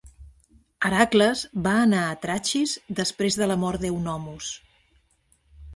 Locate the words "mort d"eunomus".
3.67-4.53